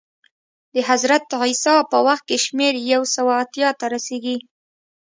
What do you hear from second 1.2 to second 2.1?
عیسی په